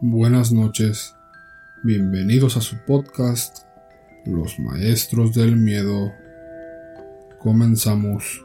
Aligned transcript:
buenas 0.00 0.52
noches, 0.52 1.14
bienvenidos 1.82 2.56
a 2.56 2.60
su 2.60 2.76
podcast 2.86 3.66
Los 4.24 4.58
Maestros 4.58 5.34
del 5.34 5.56
Miedo. 5.56 6.12
Comenzamos. 7.38 8.44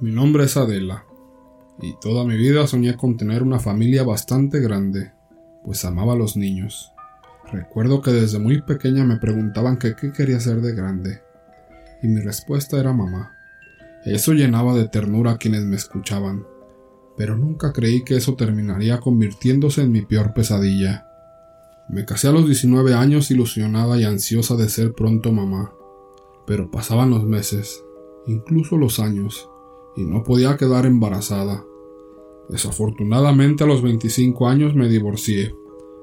Mi 0.00 0.12
nombre 0.12 0.44
es 0.44 0.56
Adela 0.56 1.04
y 1.80 1.94
toda 2.00 2.24
mi 2.24 2.36
vida 2.36 2.66
soñé 2.66 2.96
con 2.96 3.16
tener 3.16 3.42
una 3.42 3.58
familia 3.58 4.04
bastante 4.04 4.60
grande, 4.60 5.12
pues 5.64 5.84
amaba 5.84 6.12
a 6.14 6.16
los 6.16 6.36
niños. 6.36 6.92
Recuerdo 7.52 8.00
que 8.00 8.12
desde 8.12 8.38
muy 8.38 8.62
pequeña 8.62 9.04
me 9.04 9.16
preguntaban 9.16 9.78
qué 9.78 9.94
quería 9.94 10.40
ser 10.40 10.60
de 10.60 10.74
grande, 10.74 11.22
y 12.02 12.08
mi 12.08 12.20
respuesta 12.20 12.78
era 12.78 12.92
mamá. 12.92 13.32
Eso 14.04 14.32
llenaba 14.32 14.74
de 14.74 14.88
ternura 14.88 15.32
a 15.32 15.38
quienes 15.38 15.64
me 15.64 15.76
escuchaban 15.76 16.44
pero 17.16 17.36
nunca 17.36 17.72
creí 17.72 18.02
que 18.04 18.16
eso 18.16 18.34
terminaría 18.34 19.00
convirtiéndose 19.00 19.82
en 19.82 19.92
mi 19.92 20.02
peor 20.02 20.34
pesadilla. 20.34 21.06
Me 21.88 22.04
casé 22.04 22.28
a 22.28 22.32
los 22.32 22.46
19 22.46 22.94
años 22.94 23.30
ilusionada 23.30 23.98
y 23.98 24.04
ansiosa 24.04 24.56
de 24.56 24.68
ser 24.68 24.92
pronto 24.92 25.32
mamá, 25.32 25.72
pero 26.46 26.70
pasaban 26.70 27.10
los 27.10 27.24
meses, 27.24 27.82
incluso 28.26 28.76
los 28.76 28.98
años, 28.98 29.48
y 29.96 30.04
no 30.04 30.24
podía 30.24 30.56
quedar 30.56 30.84
embarazada. 30.84 31.64
Desafortunadamente 32.48 33.64
a 33.64 33.66
los 33.66 33.82
25 33.82 34.48
años 34.48 34.74
me 34.74 34.88
divorcié, 34.88 35.54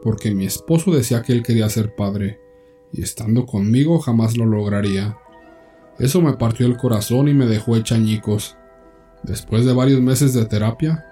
porque 0.02 0.34
mi 0.34 0.46
esposo 0.46 0.92
decía 0.92 1.22
que 1.22 1.34
él 1.34 1.44
quería 1.44 1.70
ser 1.70 1.96
padre, 1.96 2.40
y 2.92 3.02
estando 3.02 3.46
conmigo 3.46 4.00
jamás 4.00 4.38
lo 4.38 4.46
lograría. 4.46 5.18
Eso 6.00 6.22
me 6.22 6.34
partió 6.34 6.66
el 6.66 6.78
corazón 6.78 7.28
y 7.28 7.34
me 7.34 7.46
dejó 7.46 7.76
hecha 7.76 7.96
añicos, 7.96 8.58
Después 9.24 9.66
de 9.66 9.74
varios 9.74 10.02
meses 10.02 10.34
de 10.34 10.46
terapia, 10.46 11.06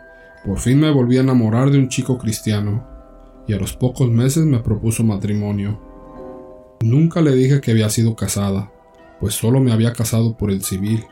por 0.45 0.59
fin 0.59 0.79
me 0.79 0.91
volví 0.91 1.17
a 1.17 1.21
enamorar 1.21 1.71
de 1.71 1.79
un 1.79 1.87
chico 1.87 2.17
cristiano, 2.17 2.87
y 3.47 3.53
a 3.53 3.57
los 3.57 3.73
pocos 3.73 4.09
meses 4.09 4.45
me 4.45 4.59
propuso 4.59 5.03
matrimonio. 5.03 5.79
Nunca 6.81 7.21
le 7.21 7.33
dije 7.33 7.61
que 7.61 7.71
había 7.71 7.89
sido 7.89 8.15
casada, 8.15 8.71
pues 9.19 9.35
solo 9.35 9.59
me 9.59 9.71
había 9.71 9.93
casado 9.93 10.35
por 10.35 10.51
el 10.51 10.63
civil, 10.63 11.05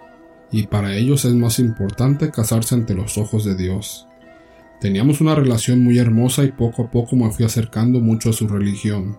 y 0.52 0.68
para 0.68 0.96
ellos 0.96 1.26
es 1.26 1.34
más 1.34 1.60
importante 1.60 2.32
casarse 2.32 2.76
ante 2.76 2.96
los 2.96 3.18
ojos 3.18 3.46
de 3.46 3.56
Dios. 3.56 4.08
Teníamos 4.82 5.22
una 5.22 5.36
relación 5.36 5.84
muy 5.84 6.00
hermosa 6.00 6.44
y 6.44 6.52
poco 6.52 6.84
a 6.84 6.92
poco 6.92 7.16
me 7.16 7.30
fui 7.32 7.46
acercando 7.46 8.00
mucho 8.00 8.30
a 8.30 8.34
su 8.34 8.48
religión, 8.48 9.18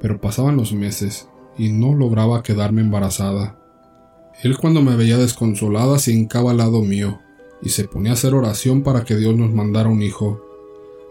pero 0.00 0.20
pasaban 0.20 0.56
los 0.56 0.72
meses 0.72 1.28
y 1.58 1.70
no 1.70 1.94
lograba 1.94 2.42
quedarme 2.42 2.82
embarazada. 2.82 3.58
Él 4.42 4.56
cuando 4.58 4.82
me 4.82 4.96
veía 4.96 5.16
desconsolada 5.16 5.98
se 5.98 6.12
hincaba 6.12 6.50
al 6.50 6.58
lado 6.58 6.82
mío 6.82 7.20
y 7.62 7.70
se 7.70 7.84
ponía 7.84 8.10
a 8.10 8.14
hacer 8.14 8.34
oración 8.34 8.82
para 8.82 9.04
que 9.04 9.16
Dios 9.16 9.34
nos 9.34 9.52
mandara 9.52 9.88
un 9.88 10.02
hijo. 10.02 10.42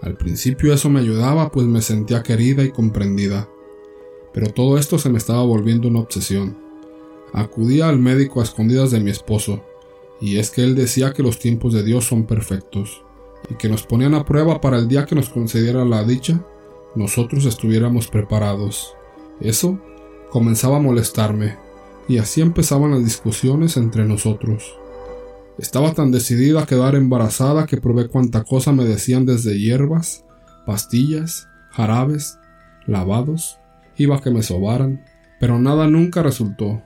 Al 0.02 0.16
principio 0.16 0.74
eso 0.74 0.90
me 0.90 1.00
ayudaba 1.00 1.52
pues 1.52 1.66
me 1.66 1.82
sentía 1.82 2.22
querida 2.22 2.64
y 2.64 2.70
comprendida, 2.70 3.50
pero 4.34 4.52
todo 4.52 4.78
esto 4.78 5.00
se 5.00 5.10
me 5.10 5.18
estaba 5.18 5.44
volviendo 5.44 5.88
una 5.88 6.02
obsesión. 6.02 6.58
Acudía 7.34 7.90
al 7.90 8.00
médico 8.00 8.40
a 8.40 8.44
escondidas 8.44 8.92
de 8.92 9.00
mi 9.00 9.10
esposo, 9.10 9.64
y 10.22 10.38
es 10.38 10.52
que 10.52 10.64
él 10.64 10.76
decía 10.76 11.12
que 11.14 11.24
los 11.24 11.40
tiempos 11.40 11.74
de 11.74 11.84
Dios 11.84 12.06
son 12.06 12.26
perfectos, 12.26 13.04
y 13.50 13.56
que 13.56 13.68
nos 13.68 13.84
ponían 13.84 14.14
a 14.14 14.26
prueba 14.26 14.62
para 14.62 14.78
el 14.78 14.88
día 14.88 15.06
que 15.06 15.16
nos 15.16 15.30
concediera 15.30 15.84
la 15.84 16.04
dicha, 16.04 16.46
nosotros 16.96 17.46
estuviéramos 17.46 18.08
preparados. 18.08 18.96
Eso 19.42 19.80
comenzaba 20.30 20.78
a 20.78 20.82
molestarme, 20.82 21.58
y 22.08 22.18
así 22.18 22.42
empezaban 22.42 22.92
las 22.92 23.04
discusiones 23.04 23.78
entre 23.78 24.06
nosotros. 24.06 24.78
Estaba 25.58 25.94
tan 25.94 26.12
decidida 26.12 26.64
a 26.64 26.66
quedar 26.66 26.96
embarazada 26.96 27.66
que 27.66 27.78
probé 27.78 28.08
cuanta 28.08 28.44
cosa 28.44 28.72
me 28.74 28.84
decían 28.84 29.26
desde 29.26 29.58
hierbas, 29.58 30.26
pastillas, 30.66 31.48
jarabes, 31.72 32.38
lavados, 32.86 33.58
iba 33.98 34.18
a 34.18 34.22
que 34.22 34.32
me 34.32 34.44
sobaran, 34.44 35.04
pero 35.40 35.60
nada 35.60 35.88
nunca 35.88 36.24
resultó, 36.24 36.82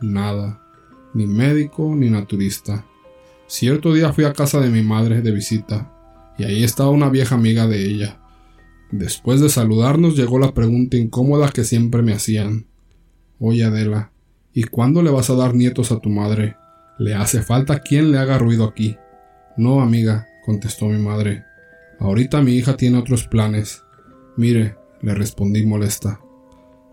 nada, 0.00 0.60
ni 1.14 1.26
médico 1.26 1.94
ni 1.96 2.10
naturista. 2.10 2.84
Cierto 3.46 3.94
día 3.94 4.12
fui 4.12 4.24
a 4.24 4.32
casa 4.32 4.60
de 4.60 4.68
mi 4.68 4.82
madre 4.82 5.22
de 5.22 5.32
visita, 5.32 5.90
y 6.38 6.44
ahí 6.44 6.62
estaba 6.62 6.90
una 6.90 7.08
vieja 7.08 7.34
amiga 7.34 7.66
de 7.66 7.84
ella. 7.84 8.20
Después 8.92 9.40
de 9.40 9.48
saludarnos 9.48 10.16
llegó 10.16 10.38
la 10.38 10.52
pregunta 10.52 10.96
incómoda 10.96 11.50
que 11.50 11.64
siempre 11.64 12.02
me 12.02 12.12
hacían. 12.12 12.66
Oye 13.38 13.64
Adela, 13.64 14.12
¿Y 14.52 14.64
cuándo 14.64 15.02
le 15.02 15.10
vas 15.10 15.30
a 15.30 15.36
dar 15.36 15.54
nietos 15.54 15.92
a 15.92 16.00
tu 16.00 16.08
madre? 16.08 16.56
Le 16.98 17.14
hace 17.14 17.42
falta 17.42 17.80
quien 17.80 18.10
le 18.10 18.18
haga 18.18 18.36
ruido 18.36 18.64
aquí. 18.64 18.96
No, 19.56 19.80
amiga, 19.80 20.26
contestó 20.44 20.86
mi 20.86 20.98
madre. 20.98 21.44
Ahorita 22.00 22.42
mi 22.42 22.54
hija 22.54 22.76
tiene 22.76 22.98
otros 22.98 23.28
planes. 23.28 23.84
Mire, 24.36 24.76
le 25.02 25.14
respondí 25.14 25.64
molesta. 25.64 26.20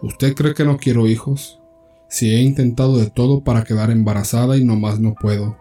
¿Usted 0.01 0.35
cree 0.35 0.53
que 0.53 0.65
no 0.65 0.77
quiero 0.77 1.07
hijos? 1.07 1.59
Si 2.09 2.29
he 2.29 2.41
intentado 2.41 2.97
de 2.97 3.09
todo 3.09 3.43
para 3.43 3.63
quedar 3.63 3.89
embarazada 3.89 4.55
y 4.55 4.63
no 4.63 4.75
más 4.75 4.99
no 4.99 5.15
puedo. 5.15 5.57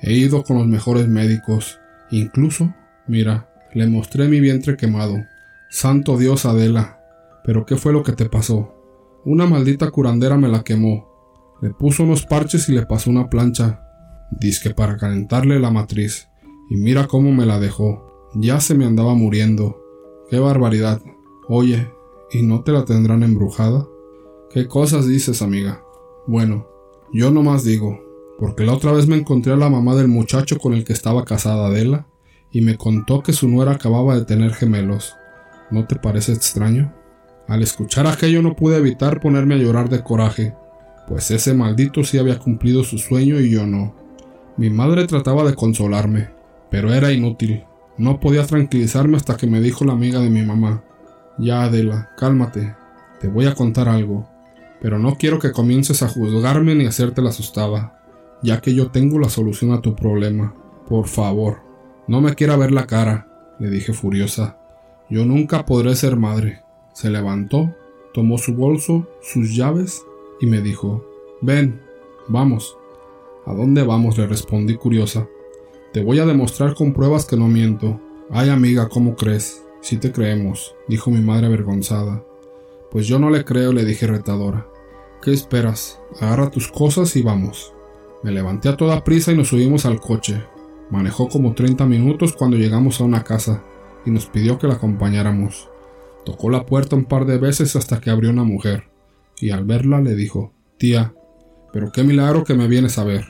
He 0.00 0.14
ido 0.14 0.42
con 0.42 0.58
los 0.58 0.66
mejores 0.66 1.06
médicos. 1.06 1.78
Incluso, 2.10 2.74
mira, 3.06 3.48
le 3.72 3.86
mostré 3.86 4.26
mi 4.26 4.40
vientre 4.40 4.76
quemado. 4.76 5.16
Santo 5.70 6.18
Dios, 6.18 6.44
Adela. 6.44 7.00
¿Pero 7.44 7.64
qué 7.64 7.76
fue 7.76 7.92
lo 7.92 8.02
que 8.02 8.12
te 8.12 8.28
pasó? 8.28 8.74
Una 9.24 9.46
maldita 9.46 9.90
curandera 9.90 10.36
me 10.36 10.48
la 10.48 10.64
quemó. 10.64 11.15
Le 11.62 11.70
puso 11.70 12.02
unos 12.02 12.26
parches 12.26 12.68
y 12.68 12.72
le 12.72 12.84
pasó 12.84 13.10
una 13.10 13.28
plancha, 13.28 13.82
disque 14.30 14.74
para 14.74 14.96
calentarle 14.96 15.58
la 15.58 15.70
matriz. 15.70 16.28
Y 16.68 16.76
mira 16.76 17.06
cómo 17.06 17.32
me 17.32 17.46
la 17.46 17.58
dejó. 17.58 18.30
Ya 18.34 18.60
se 18.60 18.74
me 18.74 18.84
andaba 18.84 19.14
muriendo. 19.14 19.80
¡Qué 20.28 20.38
barbaridad! 20.38 21.00
Oye, 21.48 21.90
¿y 22.32 22.42
no 22.42 22.62
te 22.62 22.72
la 22.72 22.84
tendrán 22.84 23.22
embrujada? 23.22 23.86
¿Qué 24.50 24.66
cosas 24.66 25.06
dices, 25.06 25.42
amiga? 25.42 25.82
Bueno, 26.26 26.66
yo 27.12 27.30
no 27.30 27.42
más 27.42 27.64
digo, 27.64 28.00
porque 28.38 28.64
la 28.64 28.74
otra 28.74 28.92
vez 28.92 29.06
me 29.06 29.16
encontré 29.16 29.52
a 29.52 29.56
la 29.56 29.70
mamá 29.70 29.94
del 29.94 30.08
muchacho 30.08 30.58
con 30.58 30.74
el 30.74 30.84
que 30.84 30.92
estaba 30.92 31.24
casada 31.24 31.68
Adela, 31.68 32.08
y 32.50 32.60
me 32.62 32.76
contó 32.76 33.22
que 33.22 33.32
su 33.32 33.48
nuera 33.48 33.72
acababa 33.72 34.16
de 34.16 34.24
tener 34.24 34.52
gemelos. 34.52 35.14
¿No 35.70 35.86
te 35.86 35.96
parece 35.96 36.32
extraño? 36.32 36.94
Al 37.48 37.62
escuchar 37.62 38.06
aquello 38.06 38.42
no 38.42 38.56
pude 38.56 38.76
evitar 38.76 39.20
ponerme 39.20 39.54
a 39.54 39.58
llorar 39.58 39.88
de 39.88 40.02
coraje, 40.02 40.54
pues 41.06 41.30
ese 41.30 41.54
maldito 41.54 42.02
sí 42.04 42.18
había 42.18 42.38
cumplido 42.38 42.82
su 42.82 42.98
sueño 42.98 43.40
y 43.40 43.50
yo 43.50 43.66
no. 43.66 43.94
Mi 44.56 44.70
madre 44.70 45.06
trataba 45.06 45.44
de 45.44 45.54
consolarme, 45.54 46.30
pero 46.70 46.92
era 46.92 47.12
inútil. 47.12 47.64
No 47.96 48.20
podía 48.20 48.44
tranquilizarme 48.44 49.16
hasta 49.16 49.36
que 49.36 49.46
me 49.46 49.60
dijo 49.60 49.84
la 49.84 49.92
amiga 49.92 50.20
de 50.20 50.30
mi 50.30 50.42
mamá. 50.42 50.82
Ya, 51.38 51.62
Adela, 51.62 52.10
cálmate. 52.16 52.74
Te 53.20 53.28
voy 53.28 53.46
a 53.46 53.54
contar 53.54 53.88
algo. 53.88 54.28
Pero 54.80 54.98
no 54.98 55.16
quiero 55.16 55.38
que 55.38 55.52
comiences 55.52 56.02
a 56.02 56.08
juzgarme 56.08 56.74
ni 56.74 56.86
a 56.86 56.90
hacerte 56.90 57.22
la 57.22 57.30
asustada, 57.30 57.98
ya 58.42 58.60
que 58.60 58.74
yo 58.74 58.90
tengo 58.90 59.18
la 59.18 59.30
solución 59.30 59.72
a 59.72 59.80
tu 59.80 59.94
problema. 59.94 60.54
Por 60.88 61.08
favor, 61.08 61.62
no 62.06 62.20
me 62.20 62.34
quiera 62.34 62.56
ver 62.56 62.72
la 62.72 62.86
cara, 62.86 63.28
le 63.58 63.70
dije 63.70 63.92
furiosa. 63.92 64.58
Yo 65.08 65.24
nunca 65.24 65.64
podré 65.64 65.94
ser 65.94 66.16
madre. 66.16 66.62
Se 66.92 67.10
levantó, 67.10 67.74
tomó 68.12 68.38
su 68.38 68.54
bolso, 68.54 69.08
sus 69.22 69.54
llaves 69.56 70.02
y 70.40 70.46
me 70.46 70.60
dijo, 70.60 71.04
Ven, 71.40 71.82
vamos. 72.28 72.76
¿A 73.44 73.52
dónde 73.52 73.82
vamos? 73.82 74.18
le 74.18 74.26
respondí 74.26 74.76
curiosa. 74.76 75.28
Te 75.92 76.02
voy 76.02 76.18
a 76.18 76.26
demostrar 76.26 76.74
con 76.74 76.92
pruebas 76.92 77.26
que 77.26 77.36
no 77.36 77.46
miento. 77.46 78.00
Ay 78.30 78.48
amiga, 78.48 78.88
¿cómo 78.88 79.14
crees? 79.14 79.62
Si 79.80 79.98
te 79.98 80.12
creemos, 80.12 80.74
dijo 80.88 81.10
mi 81.10 81.20
madre 81.20 81.46
avergonzada. 81.46 82.24
Pues 82.90 83.06
yo 83.06 83.18
no 83.18 83.30
le 83.30 83.44
creo, 83.44 83.72
le 83.72 83.84
dije 83.84 84.06
retadora. 84.06 84.66
¿Qué 85.22 85.32
esperas? 85.32 86.00
Agarra 86.20 86.50
tus 86.50 86.68
cosas 86.68 87.14
y 87.16 87.22
vamos. 87.22 87.72
Me 88.22 88.32
levanté 88.32 88.68
a 88.68 88.76
toda 88.76 89.04
prisa 89.04 89.32
y 89.32 89.36
nos 89.36 89.48
subimos 89.48 89.86
al 89.86 90.00
coche. 90.00 90.42
Manejó 90.90 91.28
como 91.28 91.54
30 91.54 91.86
minutos 91.86 92.32
cuando 92.32 92.56
llegamos 92.56 93.00
a 93.00 93.04
una 93.04 93.24
casa 93.24 93.62
y 94.04 94.10
nos 94.10 94.26
pidió 94.26 94.58
que 94.58 94.66
la 94.66 94.74
acompañáramos. 94.74 95.68
Tocó 96.24 96.50
la 96.50 96.66
puerta 96.66 96.96
un 96.96 97.04
par 97.04 97.26
de 97.26 97.38
veces 97.38 97.76
hasta 97.76 98.00
que 98.00 98.10
abrió 98.10 98.30
una 98.30 98.44
mujer 98.44 98.95
y 99.40 99.50
al 99.50 99.64
verla 99.64 100.00
le 100.00 100.14
dijo 100.14 100.52
Tía, 100.78 101.14
pero 101.72 101.92
qué 101.92 102.04
milagro 102.04 102.44
que 102.44 102.54
me 102.54 102.68
vienes 102.68 102.98
a 102.98 103.04
ver, 103.04 103.26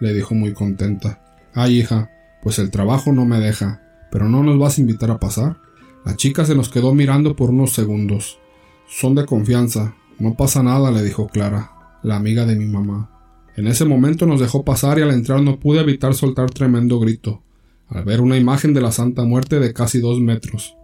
le 0.00 0.12
dijo 0.14 0.34
muy 0.34 0.52
contenta. 0.52 1.22
Ay, 1.54 1.78
hija, 1.78 2.10
pues 2.42 2.58
el 2.58 2.70
trabajo 2.70 3.12
no 3.12 3.24
me 3.24 3.38
deja, 3.38 3.82
pero 4.10 4.28
no 4.28 4.42
nos 4.42 4.58
vas 4.58 4.78
a 4.78 4.80
invitar 4.80 5.10
a 5.10 5.20
pasar. 5.20 5.58
La 6.04 6.16
chica 6.16 6.44
se 6.44 6.54
nos 6.54 6.68
quedó 6.68 6.94
mirando 6.94 7.36
por 7.36 7.50
unos 7.50 7.72
segundos. 7.72 8.38
Son 8.88 9.14
de 9.14 9.26
confianza, 9.26 9.94
no 10.18 10.34
pasa 10.34 10.62
nada, 10.62 10.90
le 10.90 11.02
dijo 11.02 11.28
Clara, 11.28 11.70
la 12.02 12.16
amiga 12.16 12.44
de 12.46 12.56
mi 12.56 12.66
mamá. 12.66 13.10
En 13.56 13.66
ese 13.66 13.84
momento 13.84 14.26
nos 14.26 14.40
dejó 14.40 14.64
pasar 14.64 14.98
y 14.98 15.02
al 15.02 15.10
entrar 15.10 15.42
no 15.42 15.60
pude 15.60 15.80
evitar 15.80 16.14
soltar 16.14 16.50
tremendo 16.50 16.98
grito, 16.98 17.42
al 17.88 18.04
ver 18.04 18.20
una 18.20 18.38
imagen 18.38 18.72
de 18.72 18.80
la 18.80 18.92
Santa 18.92 19.24
Muerte 19.24 19.60
de 19.60 19.72
casi 19.72 20.00
dos 20.00 20.20
metros, 20.20 20.76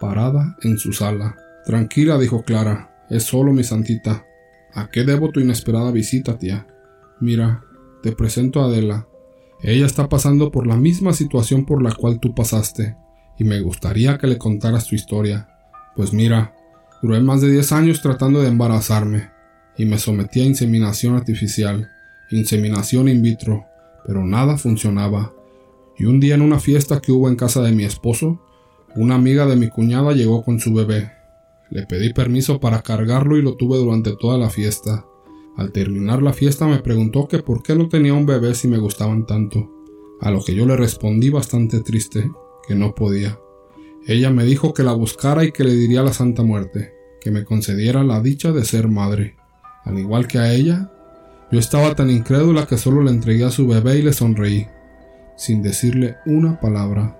parada 0.00 0.56
en 0.62 0.78
su 0.78 0.92
sala. 0.92 1.36
Tranquila, 1.64 2.18
dijo 2.18 2.42
Clara, 2.42 2.95
es 3.10 3.24
solo 3.24 3.52
mi 3.52 3.64
santita. 3.64 4.26
¿A 4.72 4.88
qué 4.90 5.04
debo 5.04 5.30
tu 5.30 5.40
inesperada 5.40 5.90
visita, 5.90 6.38
tía? 6.38 6.66
Mira, 7.20 7.62
te 8.02 8.12
presento 8.12 8.60
a 8.60 8.66
Adela. 8.66 9.08
Ella 9.62 9.86
está 9.86 10.08
pasando 10.08 10.50
por 10.50 10.66
la 10.66 10.76
misma 10.76 11.12
situación 11.12 11.64
por 11.64 11.82
la 11.82 11.92
cual 11.92 12.20
tú 12.20 12.34
pasaste, 12.34 12.96
y 13.38 13.44
me 13.44 13.60
gustaría 13.60 14.18
que 14.18 14.26
le 14.26 14.38
contaras 14.38 14.86
tu 14.86 14.94
historia. 14.94 15.48
Pues 15.94 16.12
mira, 16.12 16.54
duré 17.02 17.20
más 17.20 17.40
de 17.40 17.50
10 17.50 17.72
años 17.72 18.02
tratando 18.02 18.42
de 18.42 18.48
embarazarme 18.48 19.30
y 19.78 19.84
me 19.84 19.98
sometí 19.98 20.40
a 20.40 20.44
inseminación 20.44 21.14
artificial, 21.16 21.90
inseminación 22.30 23.08
in 23.08 23.22
vitro, 23.22 23.64
pero 24.06 24.24
nada 24.24 24.56
funcionaba. 24.56 25.32
Y 25.98 26.04
un 26.04 26.20
día 26.20 26.34
en 26.34 26.42
una 26.42 26.60
fiesta 26.60 27.00
que 27.00 27.12
hubo 27.12 27.28
en 27.28 27.36
casa 27.36 27.62
de 27.62 27.72
mi 27.72 27.84
esposo, 27.84 28.40
una 28.94 29.14
amiga 29.14 29.46
de 29.46 29.56
mi 29.56 29.68
cuñada 29.68 30.12
llegó 30.12 30.44
con 30.44 30.60
su 30.60 30.72
bebé. 30.72 31.12
Le 31.70 31.86
pedí 31.86 32.12
permiso 32.12 32.60
para 32.60 32.82
cargarlo 32.82 33.36
y 33.36 33.42
lo 33.42 33.56
tuve 33.56 33.76
durante 33.76 34.14
toda 34.16 34.38
la 34.38 34.50
fiesta. 34.50 35.06
Al 35.56 35.72
terminar 35.72 36.22
la 36.22 36.32
fiesta 36.32 36.66
me 36.66 36.78
preguntó 36.78 37.28
que 37.28 37.38
por 37.38 37.62
qué 37.62 37.74
no 37.74 37.88
tenía 37.88 38.14
un 38.14 38.26
bebé 38.26 38.54
si 38.54 38.68
me 38.68 38.78
gustaban 38.78 39.26
tanto, 39.26 39.70
a 40.20 40.30
lo 40.30 40.44
que 40.44 40.54
yo 40.54 40.66
le 40.66 40.76
respondí 40.76 41.30
bastante 41.30 41.80
triste, 41.80 42.30
que 42.66 42.74
no 42.74 42.94
podía. 42.94 43.38
Ella 44.06 44.30
me 44.30 44.44
dijo 44.44 44.74
que 44.74 44.82
la 44.82 44.92
buscara 44.92 45.44
y 45.44 45.52
que 45.52 45.64
le 45.64 45.74
diría 45.74 46.02
la 46.02 46.12
Santa 46.12 46.42
Muerte, 46.42 46.92
que 47.20 47.30
me 47.30 47.44
concediera 47.44 48.04
la 48.04 48.20
dicha 48.20 48.52
de 48.52 48.64
ser 48.64 48.88
madre. 48.88 49.36
Al 49.84 49.98
igual 49.98 50.28
que 50.28 50.38
a 50.38 50.52
ella, 50.52 50.92
yo 51.50 51.58
estaba 51.58 51.94
tan 51.94 52.10
incrédula 52.10 52.66
que 52.66 52.78
solo 52.78 53.02
le 53.02 53.10
entregué 53.10 53.44
a 53.44 53.50
su 53.50 53.66
bebé 53.66 53.98
y 53.98 54.02
le 54.02 54.12
sonreí, 54.12 54.66
sin 55.36 55.62
decirle 55.62 56.16
una 56.26 56.60
palabra. 56.60 57.18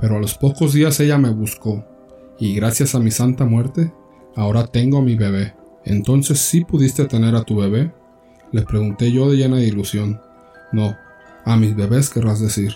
Pero 0.00 0.16
a 0.16 0.20
los 0.20 0.34
pocos 0.34 0.72
días 0.72 0.98
ella 1.00 1.18
me 1.18 1.30
buscó, 1.30 1.84
y 2.38 2.54
gracias 2.54 2.94
a 2.94 3.00
mi 3.00 3.10
santa 3.10 3.44
muerte, 3.44 3.92
ahora 4.36 4.66
tengo 4.66 4.98
a 4.98 5.02
mi 5.02 5.16
bebé. 5.16 5.54
Entonces 5.84 6.38
sí 6.38 6.64
pudiste 6.64 7.06
tener 7.06 7.34
a 7.34 7.44
tu 7.44 7.56
bebé? 7.56 7.92
Le 8.52 8.62
pregunté 8.62 9.10
yo 9.12 9.30
de 9.30 9.36
llena 9.36 9.56
de 9.56 9.66
ilusión. 9.66 10.20
No, 10.72 10.96
a 11.44 11.56
mis 11.56 11.74
bebés 11.74 12.10
querrás 12.10 12.40
decir. 12.40 12.72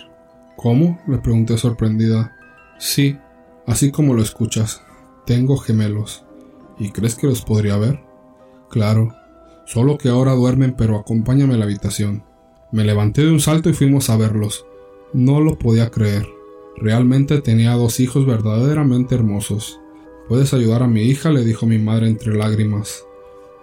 ¿Cómo? 0.55 0.99
le 1.07 1.17
pregunté 1.17 1.57
sorprendida. 1.57 2.35
Sí, 2.77 3.17
así 3.65 3.91
como 3.91 4.13
lo 4.13 4.21
escuchas. 4.21 4.81
Tengo 5.25 5.57
gemelos. 5.57 6.25
¿Y 6.79 6.89
crees 6.89 7.15
que 7.15 7.27
los 7.27 7.43
podría 7.43 7.77
ver? 7.77 7.99
Claro, 8.69 9.13
solo 9.65 9.97
que 9.97 10.09
ahora 10.09 10.33
duermen, 10.33 10.75
pero 10.75 10.97
acompáñame 10.97 11.53
a 11.53 11.57
la 11.57 11.65
habitación. 11.65 12.23
Me 12.71 12.83
levanté 12.83 13.21
de 13.23 13.31
un 13.31 13.39
salto 13.39 13.69
y 13.69 13.73
fuimos 13.73 14.09
a 14.09 14.17
verlos. 14.17 14.65
No 15.13 15.39
lo 15.39 15.59
podía 15.59 15.91
creer. 15.91 16.25
Realmente 16.77 17.41
tenía 17.41 17.73
dos 17.73 17.99
hijos 17.99 18.25
verdaderamente 18.25 19.15
hermosos. 19.15 19.79
Puedes 20.27 20.53
ayudar 20.53 20.83
a 20.83 20.87
mi 20.87 21.03
hija, 21.03 21.29
le 21.31 21.43
dijo 21.43 21.65
mi 21.65 21.79
madre 21.79 22.07
entre 22.07 22.35
lágrimas. 22.35 23.05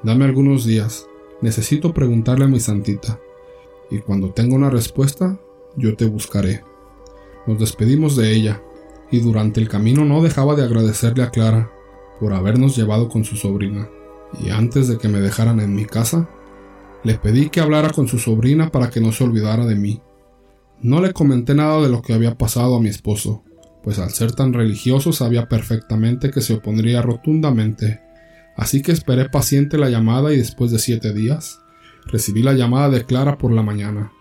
Dame 0.03 0.25
algunos 0.25 0.65
días. 0.65 1.07
Necesito 1.41 1.93
preguntarle 1.93 2.45
a 2.45 2.49
mi 2.49 2.61
santita. 2.61 3.21
Y 3.91 3.99
cuando 3.99 4.31
tenga 4.31 4.55
una 4.55 4.71
respuesta, 4.71 5.41
yo 5.77 5.97
te 5.97 6.07
buscaré. 6.07 6.63
Nos 7.47 7.59
despedimos 7.59 8.17
de 8.17 8.33
ella, 8.33 8.63
y 9.11 9.21
durante 9.21 9.61
el 9.61 9.69
camino 9.69 10.05
no 10.05 10.23
dejaba 10.23 10.55
de 10.55 10.63
agradecerle 10.63 11.23
a 11.25 11.31
Clara 11.31 11.73
por 12.21 12.33
habernos 12.33 12.77
llevado 12.77 13.09
con 13.09 13.25
su 13.25 13.37
sobrina 13.37 13.89
y 14.39 14.51
antes 14.51 14.89
de 14.89 14.99
que 14.99 15.09
me 15.09 15.21
dejaran 15.21 15.61
en 15.61 15.75
mi 15.75 15.85
casa, 15.85 16.29
le 17.03 17.15
pedí 17.15 17.49
que 17.49 17.61
hablara 17.61 17.91
con 17.91 18.07
su 18.07 18.19
sobrina 18.19 18.71
para 18.71 18.91
que 18.91 19.01
no 19.01 19.13
se 19.13 19.25
olvidara 19.25 19.65
de 19.65 19.75
mí. 19.75 20.03
No 20.83 21.03
le 21.03 21.13
comenté 21.13 21.55
nada 21.55 21.83
de 21.83 21.91
lo 21.91 22.01
que 22.01 22.15
había 22.15 22.39
pasado 22.39 22.77
a 22.77 22.81
mi 22.81 22.89
esposo, 22.89 23.45
pues 23.83 23.99
al 23.99 24.11
ser 24.11 24.33
tan 24.33 24.55
religioso 24.55 25.13
sabía 25.13 25.47
perfectamente 25.47 26.31
que 26.31 26.41
se 26.41 26.55
opondría 26.55 27.03
rotundamente. 27.03 28.01
Así 28.57 28.81
que 28.81 28.93
esperé 28.93 29.29
paciente 29.29 29.77
la 29.77 29.91
llamada 29.91 30.33
y 30.33 30.39
después 30.39 30.71
de 30.71 30.79
siete 30.79 31.13
días, 31.13 31.59
recibí 32.07 32.43
la 32.43 32.55
llamada 32.55 32.89
de 32.89 33.05
Clara 33.05 33.37
por 33.37 33.53
la 33.53 33.63
mañana. 33.63 34.13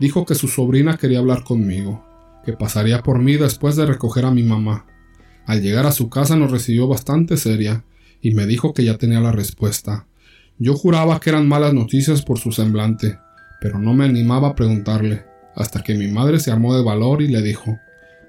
Dijo 0.00 0.26
que 0.26 0.34
su 0.34 0.48
sobrina 0.48 0.96
quería 0.96 1.20
hablar 1.20 1.44
conmigo, 1.44 2.04
que 2.44 2.54
pasaría 2.54 3.02
por 3.02 3.20
mí 3.20 3.36
después 3.36 3.76
de 3.76 3.86
recoger 3.86 4.24
a 4.24 4.32
mi 4.32 4.42
mamá. 4.42 4.86
Al 5.46 5.62
llegar 5.62 5.86
a 5.86 5.92
su 5.92 6.08
casa 6.08 6.34
nos 6.34 6.50
recibió 6.50 6.88
bastante 6.88 7.36
seria 7.36 7.84
y 8.20 8.32
me 8.32 8.46
dijo 8.46 8.74
que 8.74 8.84
ya 8.84 8.98
tenía 8.98 9.20
la 9.20 9.30
respuesta. 9.30 10.06
Yo 10.58 10.74
juraba 10.74 11.20
que 11.20 11.30
eran 11.30 11.46
malas 11.46 11.72
noticias 11.72 12.22
por 12.22 12.38
su 12.38 12.50
semblante, 12.50 13.18
pero 13.60 13.78
no 13.78 13.94
me 13.94 14.04
animaba 14.04 14.48
a 14.48 14.54
preguntarle, 14.54 15.24
hasta 15.54 15.82
que 15.82 15.94
mi 15.94 16.08
madre 16.08 16.38
se 16.40 16.50
armó 16.50 16.76
de 16.76 16.82
valor 16.82 17.22
y 17.22 17.28
le 17.28 17.42
dijo 17.42 17.78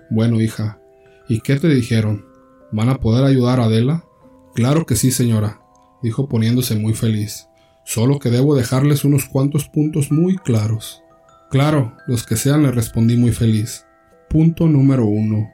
Bueno, 0.10 0.42
hija, 0.42 0.80
¿y 1.28 1.42
qué 1.42 1.58
te 1.58 1.68
dijeron? 1.68 2.26
¿Van 2.72 2.90
a 2.90 3.00
poder 3.00 3.24
ayudar 3.26 3.60
a 3.60 3.66
Adela? 3.66 4.06
Claro 4.54 4.86
que 4.86 4.96
sí, 4.96 5.12
señora, 5.12 5.62
dijo 6.02 6.28
poniéndose 6.30 6.76
muy 6.76 6.94
feliz. 6.94 7.48
Solo 7.86 8.20
que 8.20 8.30
debo 8.30 8.56
dejarles 8.56 9.06
unos 9.06 9.26
cuantos 9.26 9.70
puntos 9.70 10.12
muy 10.12 10.38
claros. 10.38 11.04
Claro, 11.52 11.96
los 12.08 12.26
que 12.26 12.36
sean, 12.36 12.64
le 12.64 12.72
respondí 12.72 13.16
muy 13.16 13.32
feliz. 13.32 13.86
Punto 14.30 14.68
número 14.68 15.06
uno. 15.06 15.52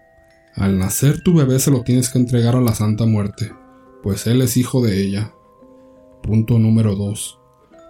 Al 0.55 0.77
nacer 0.77 1.21
tu 1.21 1.33
bebé 1.33 1.59
se 1.59 1.71
lo 1.71 1.83
tienes 1.83 2.09
que 2.09 2.19
entregar 2.19 2.55
a 2.55 2.61
la 2.61 2.73
Santa 2.73 3.05
Muerte 3.05 3.51
pues 4.01 4.25
él 4.27 4.41
es 4.41 4.57
hijo 4.57 4.81
de 4.81 5.01
ella. 5.01 5.33
Punto 6.23 6.59
número 6.59 6.95
2. 6.95 7.39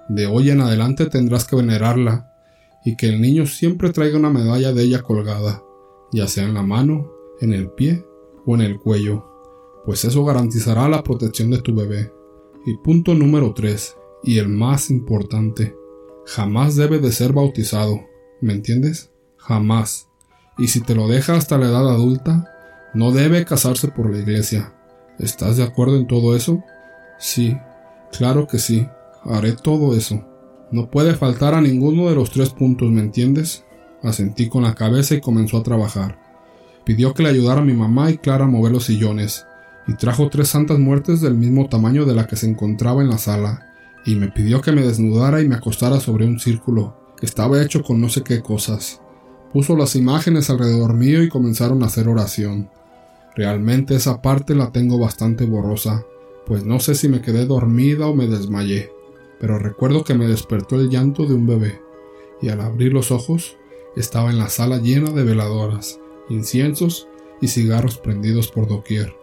De 0.10 0.28
hoy 0.28 0.50
en 0.50 0.62
adelante 0.62 1.06
tendrás 1.06 1.46
que 1.46 1.56
venerarla 1.56 2.31
y 2.84 2.96
que 2.96 3.08
el 3.08 3.22
niño 3.22 3.46
siempre 3.46 3.92
traiga 3.92 4.18
una 4.18 4.30
medalla 4.30 4.74
de 4.74 4.84
ella 4.84 5.02
colgada, 5.02 5.64
ya 6.12 6.28
sea 6.28 6.46
en 6.46 6.54
la 6.54 6.64
mano, 6.64 7.12
en 7.40 7.54
el 7.54 7.70
pie 7.72 8.06
o 8.46 8.56
en 8.56 8.62
el 8.62 8.80
cuello, 8.80 9.26
pues 9.86 10.06
eso 10.06 10.24
garantizará 10.24 10.88
la 10.88 11.04
protección 11.04 11.50
de 11.50 11.62
tu 11.62 11.76
bebé. 11.76 12.12
Y 12.66 12.78
punto 12.78 13.14
número 13.14 13.54
3, 13.54 13.98
y 14.24 14.38
el 14.38 14.50
más 14.50 14.90
importante, 14.90 15.76
jamás 16.26 16.76
debe 16.76 17.00
de 17.00 17.12
ser 17.12 17.34
bautizado, 17.34 18.02
¿me 18.42 18.54
entiendes? 18.54 19.12
Jamás. 19.38 20.10
Y 20.58 20.68
si 20.68 20.82
te 20.82 20.94
lo 20.94 21.08
deja 21.08 21.36
hasta 21.36 21.58
la 21.58 21.68
edad 21.68 21.90
adulta, 21.90 22.48
no 22.94 23.12
debe 23.12 23.46
casarse 23.46 23.88
por 23.88 24.12
la 24.12 24.20
iglesia, 24.20 24.76
¿Estás 25.22 25.58
de 25.58 25.64
acuerdo 25.64 25.98
en 25.98 26.08
todo 26.08 26.36
eso? 26.36 26.64
Sí, 27.20 27.56
claro 28.12 28.48
que 28.48 28.58
sí, 28.58 28.88
haré 29.24 29.52
todo 29.52 29.96
eso. 29.96 30.26
No 30.72 30.90
puede 30.90 31.16
faltar 31.16 31.54
a 31.54 31.60
ninguno 31.60 32.08
de 32.08 32.16
los 32.16 32.32
tres 32.32 32.50
puntos, 32.52 32.90
¿me 32.90 33.02
entiendes? 33.02 33.66
Asentí 34.02 34.48
con 34.48 34.64
la 34.64 34.74
cabeza 34.74 35.16
y 35.16 35.22
comenzó 35.22 35.58
a 35.58 35.64
trabajar. 35.64 36.18
Pidió 36.86 37.14
que 37.14 37.24
le 37.24 37.30
ayudara 37.30 37.60
a 37.60 37.66
mi 37.66 37.74
mamá 37.74 38.10
y 38.10 38.18
Clara 38.18 38.46
a 38.46 38.48
mover 38.48 38.72
los 38.72 38.86
sillones, 38.86 39.46
y 39.86 39.96
trajo 39.96 40.30
tres 40.30 40.48
santas 40.48 40.80
muertes 40.80 41.20
del 41.20 41.36
mismo 41.36 41.68
tamaño 41.68 42.06
de 42.06 42.16
la 42.16 42.26
que 42.26 42.38
se 42.38 42.50
encontraba 42.50 43.02
en 43.02 43.10
la 43.10 43.18
sala, 43.18 43.68
y 44.06 44.16
me 44.16 44.30
pidió 44.30 44.62
que 44.62 44.72
me 44.72 44.82
desnudara 44.82 45.42
y 45.42 45.48
me 45.48 45.56
acostara 45.56 46.00
sobre 46.00 46.26
un 46.26 46.40
círculo, 46.40 46.96
que 47.20 47.26
estaba 47.26 47.62
hecho 47.62 47.84
con 47.84 48.00
no 48.00 48.08
sé 48.08 48.22
qué 48.22 48.42
cosas. 48.42 49.02
Puso 49.52 49.76
las 49.76 49.98
imágenes 49.98 50.50
alrededor 50.50 50.94
mío 50.94 51.22
y 51.22 51.28
comenzaron 51.28 51.84
a 51.84 51.88
hacer 51.88 52.08
oración. 52.08 52.70
Realmente 53.36 53.96
esa 53.96 54.22
parte 54.22 54.56
la 54.56 54.72
tengo 54.72 54.98
bastante 54.98 55.46
borrosa, 55.46 56.06
pues 56.48 56.66
no 56.66 56.80
sé 56.80 56.96
si 56.96 57.10
me 57.10 57.22
quedé 57.22 57.46
dormida 57.46 58.08
o 58.08 58.16
me 58.16 58.28
desmayé, 58.28 58.90
pero 59.42 59.58
recuerdo 59.58 60.04
que 60.04 60.14
me 60.14 60.28
despertó 60.28 60.76
el 60.76 60.92
llanto 60.92 61.26
de 61.26 61.34
un 61.34 61.48
bebé, 61.48 61.82
y 62.44 62.50
al 62.50 62.62
abrir 62.62 62.94
los 62.94 63.10
ojos 63.10 63.58
estaba 63.96 64.30
en 64.30 64.38
la 64.38 64.50
sala 64.50 64.78
llena 64.78 65.10
de 65.10 65.24
veladoras, 65.24 66.00
inciensos 66.30 67.08
y 67.42 67.48
cigarros 67.48 67.98
prendidos 67.98 68.52
por 68.52 68.68
doquier. 68.68 69.16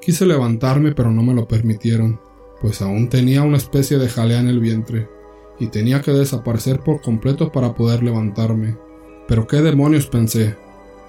Quise 0.00 0.26
levantarme 0.26 0.90
pero 0.96 1.12
no 1.12 1.22
me 1.22 1.32
lo 1.32 1.46
permitieron, 1.46 2.20
pues 2.60 2.82
aún 2.82 3.08
tenía 3.08 3.44
una 3.44 3.56
especie 3.56 3.98
de 3.98 4.08
jalea 4.08 4.40
en 4.40 4.48
el 4.48 4.58
vientre, 4.58 5.08
y 5.60 5.68
tenía 5.68 6.00
que 6.00 6.10
desaparecer 6.10 6.80
por 6.80 7.00
completo 7.00 7.52
para 7.52 7.72
poder 7.72 8.02
levantarme. 8.02 8.76
Pero 9.28 9.46
qué 9.46 9.62
demonios 9.62 10.08
pensé, 10.08 10.56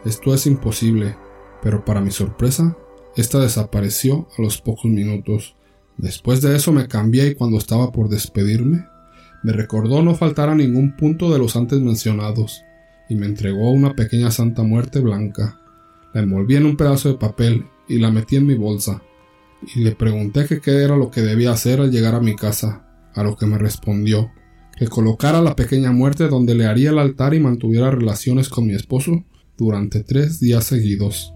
esto 0.05 0.31
es 0.31 0.45
imposible, 0.45 1.15
pero 1.63 1.83
para 1.83 2.01
mi 2.01 2.11
sorpresa, 2.11 2.77
esta 3.15 3.39
desapareció 3.39 4.27
a 4.37 4.43
los 4.43 4.61
pocos 4.61 4.85
minutos. 4.85 5.55
Después 5.97 6.41
de 6.41 6.55
eso 6.55 6.71
me 6.71 6.87
cambié 6.87 7.27
y 7.27 7.35
cuando 7.35 7.57
estaba 7.57 7.91
por 7.91 8.09
despedirme, 8.09 8.87
me 9.43 9.51
recordó 9.51 10.01
no 10.01 10.15
faltar 10.15 10.49
a 10.49 10.55
ningún 10.55 10.95
punto 10.95 11.31
de 11.31 11.39
los 11.39 11.55
antes 11.55 11.79
mencionados, 11.79 12.63
y 13.09 13.15
me 13.15 13.25
entregó 13.25 13.71
una 13.71 13.95
pequeña 13.95 14.31
santa 14.31 14.63
muerte 14.63 14.99
blanca. 14.99 15.59
La 16.13 16.21
envolví 16.21 16.55
en 16.55 16.65
un 16.65 16.77
pedazo 16.77 17.09
de 17.09 17.17
papel 17.17 17.65
y 17.87 17.99
la 17.99 18.11
metí 18.11 18.37
en 18.37 18.47
mi 18.47 18.55
bolsa, 18.55 19.01
y 19.75 19.81
le 19.81 19.91
pregunté 19.91 20.45
qué 20.47 20.83
era 20.83 20.97
lo 20.97 21.11
que 21.11 21.21
debía 21.21 21.51
hacer 21.51 21.81
al 21.81 21.91
llegar 21.91 22.15
a 22.15 22.21
mi 22.21 22.35
casa, 22.35 22.85
a 23.13 23.23
lo 23.23 23.35
que 23.35 23.45
me 23.45 23.57
respondió 23.57 24.31
que 24.77 24.87
colocara 24.87 25.41
la 25.41 25.55
pequeña 25.55 25.91
muerte 25.91 26.27
donde 26.27 26.55
le 26.55 26.65
haría 26.65 26.89
el 26.89 26.99
altar 26.99 27.33
y 27.33 27.39
mantuviera 27.39 27.91
relaciones 27.91 28.49
con 28.49 28.65
mi 28.65 28.73
esposo 28.73 29.23
durante 29.57 30.03
tres 30.03 30.39
días 30.39 30.65
seguidos. 30.65 31.33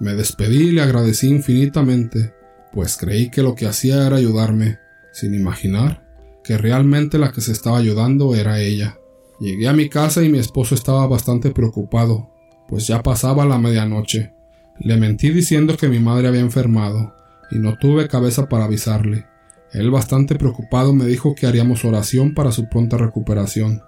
Me 0.00 0.14
despedí 0.14 0.68
y 0.68 0.72
le 0.72 0.82
agradecí 0.82 1.28
infinitamente, 1.28 2.32
pues 2.72 2.96
creí 2.96 3.30
que 3.30 3.42
lo 3.42 3.54
que 3.54 3.66
hacía 3.66 4.06
era 4.06 4.16
ayudarme, 4.16 4.78
sin 5.12 5.34
imaginar 5.34 6.02
que 6.42 6.58
realmente 6.58 7.18
la 7.18 7.32
que 7.32 7.40
se 7.40 7.52
estaba 7.52 7.78
ayudando 7.78 8.34
era 8.34 8.60
ella. 8.60 8.98
Llegué 9.40 9.68
a 9.68 9.72
mi 9.72 9.88
casa 9.88 10.22
y 10.22 10.28
mi 10.28 10.38
esposo 10.38 10.74
estaba 10.74 11.06
bastante 11.06 11.50
preocupado, 11.50 12.30
pues 12.68 12.86
ya 12.86 13.02
pasaba 13.02 13.44
la 13.44 13.58
medianoche. 13.58 14.34
Le 14.78 14.96
mentí 14.96 15.30
diciendo 15.30 15.76
que 15.76 15.88
mi 15.88 15.98
madre 15.98 16.28
había 16.28 16.40
enfermado, 16.40 17.14
y 17.50 17.58
no 17.58 17.76
tuve 17.78 18.08
cabeza 18.08 18.48
para 18.48 18.64
avisarle. 18.64 19.26
Él 19.72 19.90
bastante 19.90 20.34
preocupado 20.34 20.92
me 20.92 21.06
dijo 21.06 21.34
que 21.34 21.46
haríamos 21.46 21.84
oración 21.84 22.34
para 22.34 22.52
su 22.52 22.68
pronta 22.68 22.98
recuperación, 22.98 23.82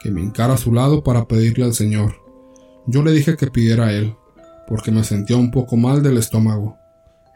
que 0.00 0.10
me 0.10 0.20
hincara 0.20 0.54
a 0.54 0.58
su 0.58 0.72
lado 0.72 1.02
para 1.02 1.26
pedirle 1.26 1.64
al 1.64 1.74
Señor. 1.74 2.14
Yo 2.86 3.02
le 3.02 3.12
dije 3.12 3.36
que 3.36 3.48
pidiera 3.48 3.86
a 3.86 3.92
él, 3.92 4.14
porque 4.66 4.90
me 4.90 5.04
sentía 5.04 5.36
un 5.36 5.50
poco 5.50 5.76
mal 5.76 6.02
del 6.02 6.16
estómago. 6.16 6.77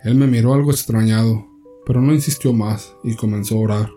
Él 0.05 0.17
me 0.17 0.27
miró 0.27 0.55
algo 0.55 0.71
extrañado, 0.71 1.47
pero 1.87 2.01
no 2.01 2.13
insistió 2.13 2.53
más 2.53 2.97
y 3.05 3.15
comenzó 3.15 3.57
a 3.57 3.61
orar. 3.61 3.91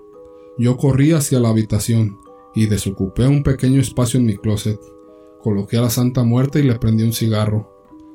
Yo 0.57 0.77
corrí 0.77 1.11
hacia 1.11 1.39
la 1.39 1.49
habitación 1.49 2.17
y 2.53 2.67
desocupé 2.67 3.27
un 3.27 3.43
pequeño 3.43 3.81
espacio 3.81 4.19
en 4.19 4.25
mi 4.25 4.37
closet. 4.37 4.79
Coloqué 5.41 5.77
a 5.77 5.81
la 5.81 5.89
Santa 5.89 6.23
Muerte 6.23 6.59
y 6.59 6.63
le 6.63 6.75
prendí 6.75 7.03
un 7.03 7.13
cigarro. 7.13 7.71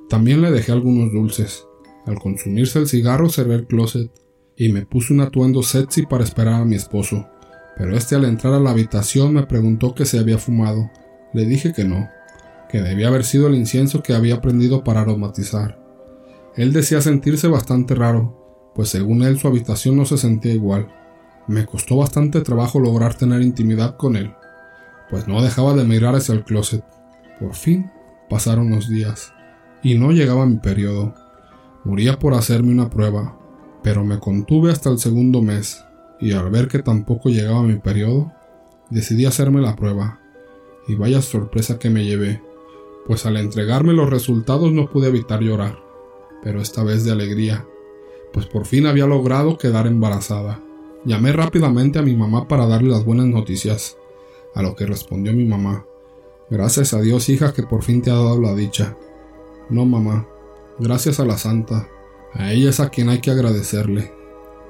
También 0.09 0.41
le 0.41 0.51
dejé 0.51 0.73
algunos 0.73 1.13
dulces. 1.13 1.67
Al 2.07 2.19
consumirse 2.19 2.79
el 2.79 2.89
cigarro 2.89 3.29
cerré 3.29 3.55
el 3.55 3.67
closet 3.67 4.11
y 4.57 4.71
me 4.71 4.87
puse 4.87 5.13
un 5.13 5.21
atuendo 5.21 5.63
sexy 5.63 6.07
para 6.07 6.25
esperar 6.25 6.55
a 6.55 6.65
mi 6.65 6.77
esposo. 6.77 7.27
Pero 7.77 7.97
este 7.97 8.15
al 8.15 8.25
entrar 8.25 8.53
a 8.55 8.61
la 8.61 8.71
habitación 8.71 9.35
me 9.35 9.47
preguntó 9.47 9.95
que 9.95 10.05
se 10.05 10.19
había 10.19 10.39
fumado. 10.39 10.91
Le 11.33 11.45
dije 11.45 11.73
que 11.73 11.85
no, 11.85 12.09
que 12.71 12.81
debía 12.81 13.09
haber 13.09 13.25
sido 13.25 13.47
el 13.47 13.55
incienso 13.55 14.03
que 14.03 14.15
había 14.15 14.41
prendido 14.41 14.85
para 14.85 15.01
aromatizar. 15.01 15.80
Él 16.57 16.73
decía 16.73 17.01
sentirse 17.01 17.49
bastante 17.49 17.95
raro, 17.95 18.73
pues 18.75 18.89
según 18.89 19.23
él 19.23 19.39
su 19.39 19.49
habitación 19.49 19.97
no 19.97 20.05
se 20.05 20.19
sentía 20.19 20.53
igual. 20.53 20.89
Me 21.47 21.67
costó 21.67 21.97
bastante 21.97 22.41
trabajo 22.41 22.81
lograr 22.81 23.15
tener 23.15 23.43
intimidad 23.43 23.97
con 23.97 24.17
él, 24.17 24.35
pues 25.11 25.27
no 25.27 25.43
dejaba 25.43 25.75
de 25.75 25.85
mirar 25.85 26.15
hacia 26.15 26.35
el 26.35 26.45
closet. 26.45 26.85
Por 27.39 27.55
fin 27.55 27.91
pasaron 28.29 28.71
los 28.71 28.89
días, 28.89 29.33
y 29.83 29.97
no 29.97 30.13
llegaba 30.13 30.47
mi 30.47 30.57
periodo. 30.57 31.15
Moría 31.85 32.19
por 32.19 32.35
hacerme 32.35 32.73
una 32.73 32.91
prueba, 32.91 33.37
pero 33.83 34.05
me 34.05 34.19
contuve 34.19 34.71
hasta 34.71 34.91
el 34.91 34.99
segundo 34.99 35.43
mes, 35.43 35.85
y 36.21 36.33
al 36.33 36.51
ver 36.51 36.69
que 36.69 36.81
tampoco 36.81 37.29
llegaba 37.29 37.63
mi 37.63 37.77
periodo, 37.77 38.33
decidí 38.91 39.25
hacerme 39.25 39.61
la 39.61 39.77
prueba. 39.77 40.21
Y 40.87 40.95
vaya 40.95 41.23
sorpresa 41.23 41.79
que 41.79 41.91
me 41.91 42.05
llevé, 42.05 42.43
pues 43.07 43.25
al 43.27 43.37
entregarme 43.37 43.93
los 43.93 44.11
resultados 44.11 44.73
no 44.73 44.91
pude 44.91 45.09
evitar 45.09 45.41
llorar, 45.41 45.79
pero 46.43 46.61
esta 46.61 46.83
vez 46.83 47.05
de 47.05 47.13
alegría, 47.13 47.67
pues 48.33 48.47
por 48.47 48.67
fin 48.67 48.87
había 48.87 49.07
logrado 49.07 49.59
quedar 49.59 49.87
embarazada. 49.87 50.63
Llamé 51.05 51.33
rápidamente 51.33 51.99
a 51.99 52.03
mi 52.03 52.15
mamá 52.15 52.47
para 52.47 52.67
darle 52.67 52.91
las 52.91 53.05
buenas 53.05 53.27
noticias, 53.27 53.97
a 54.55 54.63
lo 54.63 54.77
que 54.77 54.87
respondió 54.87 55.33
mi 55.33 55.45
mamá. 55.45 55.87
Gracias 56.51 56.93
a 56.95 57.01
Dios, 57.01 57.29
hija, 57.29 57.53
que 57.53 57.63
por 57.63 57.83
fin 57.83 58.03
te 58.03 58.11
ha 58.11 58.15
dado 58.15 58.41
la 58.41 58.55
dicha. 58.55 58.97
No, 59.71 59.87
mamá, 59.87 60.29
gracias 60.79 61.21
a 61.21 61.25
la 61.25 61.39
santa. 61.39 61.89
A 62.33 62.53
ella 62.53 62.71
es 62.71 62.81
a 62.81 62.91
quien 62.91 63.09
hay 63.09 63.21
que 63.21 63.31
agradecerle. 63.31 64.13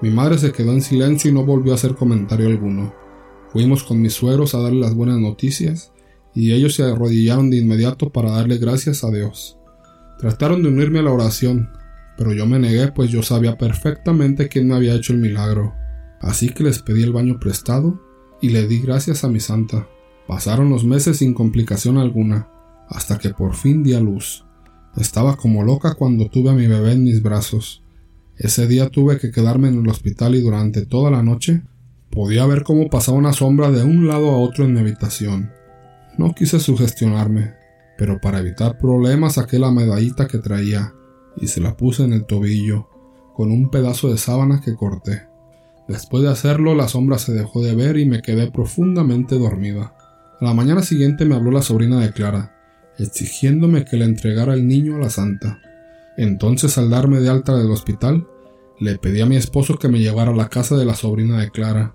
Mi 0.01 0.11
madre 0.11 0.39
se 0.39 0.53
quedó 0.53 0.73
en 0.73 0.83
silencio 0.83 1.31
y 1.31 1.35
no 1.35 1.45
volvió 1.45 1.73
a 1.73 1.75
hacer 1.77 1.95
comentario 1.95 2.49
alguno. 2.49 2.95
Fuimos 3.53 3.83
con 3.83 4.01
mis 4.01 4.15
suegros 4.15 4.55
a 4.55 4.61
darle 4.61 4.81
las 4.81 4.95
buenas 4.95 5.19
noticias 5.19 5.93
y 6.35 6.53
ellos 6.53 6.75
se 6.75 6.85
arrodillaron 6.85 7.51
de 7.51 7.59
inmediato 7.59 8.11
para 8.11 8.31
darle 8.31 8.59
gracias 8.59 9.03
a 9.05 9.11
Dios. 9.11 9.60
Trataron 10.21 10.63
de 10.63 10.69
unirme 10.69 10.99
a 10.99 11.03
la 11.03 11.13
oración, 11.13 11.71
pero 12.19 12.35
yo 12.35 12.45
me 12.45 12.59
negué 12.59 12.93
pues 12.93 13.09
yo 13.09 13.23
sabía 13.23 13.57
perfectamente 13.57 14.49
quién 14.49 14.69
me 14.69 14.75
había 14.75 14.95
hecho 14.95 15.15
el 15.15 15.19
milagro. 15.19 15.75
Así 16.21 16.51
que 16.51 16.63
les 16.63 16.81
pedí 16.81 17.03
el 17.03 17.13
baño 17.13 17.41
prestado 17.41 17.99
y 18.43 18.51
le 18.51 18.67
di 18.67 18.83
gracias 18.83 19.25
a 19.25 19.29
mi 19.29 19.41
santa. 19.41 19.89
Pasaron 20.29 20.69
los 20.69 20.85
meses 20.85 21.17
sin 21.17 21.33
complicación 21.33 21.97
alguna, 21.97 22.49
hasta 22.91 23.19
que 23.19 23.31
por 23.31 23.55
fin 23.55 23.83
di 23.83 23.95
a 23.95 24.01
luz. 24.01 24.45
Estaba 24.95 25.39
como 25.39 25.65
loca 25.65 25.95
cuando 25.95 26.29
tuve 26.29 26.51
a 26.51 26.55
mi 26.55 26.67
bebé 26.67 26.93
en 26.93 27.05
mis 27.05 27.23
brazos. 27.23 27.83
Ese 28.37 28.67
día 28.67 28.91
tuve 28.91 29.19
que 29.19 29.31
quedarme 29.31 29.69
en 29.69 29.81
el 29.81 29.89
hospital 29.89 30.35
y 30.35 30.43
durante 30.43 30.85
toda 30.85 31.11
la 31.11 31.23
noche 31.23 31.63
podía 32.11 32.45
ver 32.45 32.63
cómo 32.63 32.91
pasaba 32.91 33.17
una 33.17 33.33
sombra 33.33 33.71
de 33.71 33.85
un 33.85 34.07
lado 34.07 34.31
a 34.31 34.37
otro 34.37 34.67
en 34.67 34.75
mi 34.75 34.81
habitación. 34.81 35.51
No 36.19 36.35
quise 36.35 36.61
sugestionarme, 36.61 37.55
pero 38.01 38.19
para 38.19 38.39
evitar 38.39 38.79
problemas 38.79 39.35
saqué 39.35 39.59
la 39.59 39.71
medallita 39.71 40.27
que 40.27 40.39
traía 40.39 40.95
y 41.37 41.49
se 41.49 41.61
la 41.61 41.77
puse 41.77 42.03
en 42.03 42.15
el 42.15 42.25
tobillo 42.25 42.89
con 43.35 43.53
un 43.53 43.71
pedazo 43.71 44.09
de 44.09 44.17
sábana 44.17 44.63
que 44.65 44.75
corté. 44.75 45.29
Después 45.87 46.23
de 46.23 46.31
hacerlo, 46.31 46.75
la 46.75 46.89
sombra 46.89 47.19
se 47.19 47.35
dejó 47.35 47.63
de 47.63 47.75
ver 47.75 47.99
y 47.99 48.07
me 48.07 48.23
quedé 48.23 48.51
profundamente 48.51 49.39
dormida. 49.39 49.95
A 50.41 50.43
la 50.47 50.55
mañana 50.55 50.81
siguiente 50.81 51.27
me 51.27 51.35
habló 51.35 51.51
la 51.51 51.61
sobrina 51.61 52.01
de 52.01 52.11
Clara, 52.11 52.57
exigiéndome 52.99 53.85
que 53.85 53.99
le 53.99 54.07
entregara 54.07 54.55
el 54.55 54.67
niño 54.67 54.97
a 54.97 55.01
la 55.01 55.11
santa. 55.11 55.61
Entonces, 56.17 56.79
al 56.79 56.89
darme 56.89 57.21
de 57.21 57.29
alta 57.29 57.55
del 57.55 57.71
hospital, 57.71 58.27
le 58.79 58.97
pedí 58.97 59.21
a 59.21 59.27
mi 59.27 59.37
esposo 59.37 59.79
que 59.79 59.89
me 59.89 59.99
llevara 59.99 60.31
a 60.31 60.37
la 60.37 60.49
casa 60.49 60.75
de 60.75 60.87
la 60.87 60.95
sobrina 60.95 61.39
de 61.39 61.51
Clara, 61.51 61.93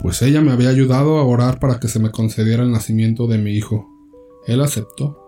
pues 0.00 0.22
ella 0.22 0.40
me 0.40 0.52
había 0.52 0.70
ayudado 0.70 1.18
a 1.18 1.24
orar 1.24 1.58
para 1.58 1.78
que 1.78 1.88
se 1.88 1.98
me 1.98 2.10
concediera 2.10 2.62
el 2.62 2.72
nacimiento 2.72 3.26
de 3.26 3.36
mi 3.36 3.50
hijo. 3.50 3.86
Él 4.46 4.62
aceptó, 4.62 5.21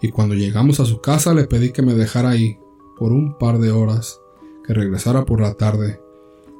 y 0.00 0.10
cuando 0.10 0.34
llegamos 0.34 0.80
a 0.80 0.84
su 0.84 1.00
casa 1.00 1.34
le 1.34 1.44
pedí 1.44 1.72
que 1.72 1.82
me 1.82 1.94
dejara 1.94 2.30
ahí 2.30 2.58
por 2.96 3.12
un 3.12 3.38
par 3.38 3.58
de 3.58 3.70
horas, 3.70 4.20
que 4.64 4.74
regresara 4.74 5.24
por 5.24 5.40
la 5.40 5.54
tarde. 5.54 6.00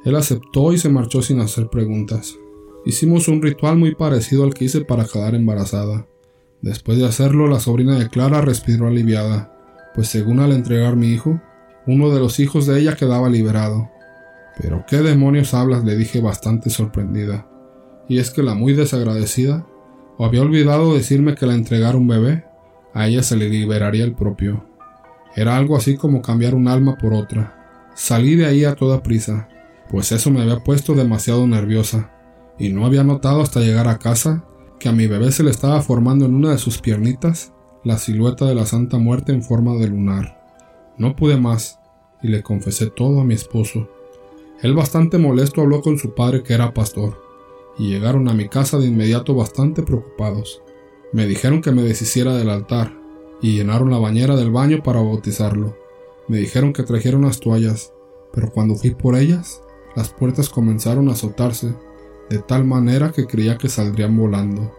Él 0.04 0.16
aceptó 0.16 0.73
y 0.73 0.78
se 0.78 0.88
marchó 0.88 1.23
sin 1.23 1.40
hacer 1.40 1.68
preguntas. 1.68 2.37
Hicimos 2.85 3.28
un 3.28 3.42
ritual 3.42 3.76
muy 3.76 3.95
parecido 3.95 4.45
al 4.45 4.54
que 4.54 4.64
hice 4.64 4.85
para 4.85 5.04
quedar 5.04 5.35
embarazada. 5.35 6.07
Después 6.62 6.99
de 6.99 7.07
hacerlo, 7.07 7.49
la 7.49 7.61
sobrina 7.61 7.99
de 7.99 8.09
Clara 8.09 8.40
respiró 8.40 8.87
aliviada, 8.87 9.54
pues 9.95 10.09
según 10.09 10.40
al 10.40 10.52
entregar 10.52 10.97
mi 10.97 11.09
hijo, 11.09 11.40
uno 11.87 12.11
de 12.11 12.21
los 12.21 12.40
hijos 12.40 12.66
de 12.66 12.80
ella 12.80 12.97
quedaba 12.97 13.28
liberado. 13.28 13.90
Pero 14.61 14.85
qué 14.88 14.99
demonios 14.99 15.54
hablas, 15.54 15.85
le 15.85 15.97
dije 15.97 16.21
bastante 16.21 16.71
sorprendida. 16.71 17.49
Y 18.09 18.18
es 18.18 18.30
que 18.30 18.42
la 18.42 18.54
muy 18.54 18.73
desagradecida, 18.73 19.66
o 20.16 20.25
había 20.25 20.42
olvidado 20.42 20.95
decirme 20.95 21.35
que 21.35 21.47
la 21.47 21.54
entregara 21.54 21.97
un 21.97 22.09
bebé, 22.09 22.45
a 22.99 23.07
ella 23.07 23.23
se 23.23 23.37
le 23.37 23.49
liberaría 23.49 24.02
el 24.02 24.12
propio. 24.12 24.64
Era 25.37 25.57
algo 25.57 25.76
así 25.76 25.97
como 25.97 26.21
cambiar 26.21 26.57
un 26.57 26.67
alma 26.67 26.99
por 26.99 27.14
otra. 27.14 27.90
Salí 27.95 28.35
de 28.35 28.45
ahí 28.45 28.64
a 28.64 28.75
toda 28.75 29.05
prisa, 29.05 29.49
pues 29.88 30.11
eso 30.11 30.33
me 30.33 30.43
había 30.43 30.64
puesto 30.64 30.95
demasiado 30.95 31.47
nerviosa, 31.47 32.11
y 32.59 32.71
no 32.71 32.85
había 32.85 33.05
notado 33.05 33.40
hasta 33.40 33.61
llegar 33.61 33.87
a 33.87 34.00
casa 34.00 34.45
que 34.81 34.88
a 34.88 34.93
mi 34.93 35.07
bebé 35.07 35.31
se 35.31 35.45
le 35.45 35.50
estaba 35.50 35.81
formando 35.81 36.25
en 36.25 36.35
una 36.35 36.50
de 36.50 36.59
sus 36.59 36.78
piernitas 36.78 37.52
la 37.85 37.99
silueta 37.99 38.47
de 38.47 38.57
la 38.57 38.67
Santa 38.67 38.99
Muerte 38.99 39.31
en 39.31 39.45
forma 39.45 39.75
de 39.76 39.87
lunar. 39.87 40.37
No 40.97 41.14
pude 41.14 41.37
más, 41.37 41.78
y 42.21 42.26
le 42.26 42.43
confesé 42.43 42.87
todo 42.87 43.21
a 43.21 43.25
mi 43.25 43.35
esposo. 43.35 43.88
Él 44.61 44.75
bastante 44.75 45.19
molesto 45.19 45.61
habló 45.61 45.83
con 45.83 45.99
su 45.99 46.17
padre 46.17 46.43
que 46.43 46.55
era 46.55 46.75
pastor, 46.75 47.23
y 47.78 47.90
llegaron 47.90 48.28
a 48.28 48.35
mi 48.35 48.49
casa 48.49 48.76
de 48.76 48.87
inmediato 48.87 49.37
bastante 49.37 49.85
preocupados. 49.85 50.61
Me 51.12 51.26
dijeron 51.26 51.62
que 51.62 51.72
me 51.72 51.82
deshiciera 51.82 52.34
del 52.34 52.50
altar, 52.50 52.92
y 53.40 53.56
llenaron 53.56 53.90
la 53.90 53.98
bañera 53.98 54.36
del 54.36 54.50
baño 54.50 54.82
para 54.82 55.00
bautizarlo. 55.00 55.76
Me 56.28 56.36
dijeron 56.36 56.72
que 56.72 56.82
trajera 56.82 57.16
unas 57.16 57.40
toallas, 57.40 57.92
pero 58.32 58.50
cuando 58.50 58.74
fui 58.74 58.90
por 58.90 59.16
ellas, 59.16 59.62
las 59.96 60.10
puertas 60.10 60.50
comenzaron 60.50 61.08
a 61.08 61.12
azotarse 61.12 61.72
de 62.28 62.38
tal 62.38 62.64
manera 62.64 63.10
que 63.12 63.26
creía 63.26 63.56
que 63.56 63.70
saldrían 63.70 64.16
volando. 64.16 64.74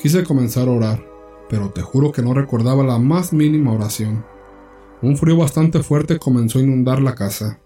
Quise 0.00 0.22
comenzar 0.22 0.68
a 0.68 0.72
orar, 0.72 1.04
pero 1.50 1.70
te 1.70 1.82
juro 1.82 2.12
que 2.12 2.22
no 2.22 2.34
recordaba 2.34 2.84
la 2.84 2.98
más 2.98 3.32
mínima 3.32 3.72
oración. 3.72 4.24
Un 5.02 5.16
frío 5.16 5.36
bastante 5.36 5.82
fuerte 5.82 6.18
comenzó 6.18 6.60
a 6.60 6.62
inundar 6.62 7.02
la 7.02 7.16
casa, 7.16 7.58